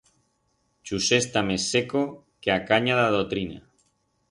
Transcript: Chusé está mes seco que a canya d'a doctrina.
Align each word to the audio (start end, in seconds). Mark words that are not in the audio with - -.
Chusé 0.85 1.17
está 1.21 1.39
mes 1.47 1.63
seco 1.73 2.01
que 2.41 2.49
a 2.57 2.59
canya 2.69 2.99
d'a 3.01 3.15
doctrina. 3.19 3.59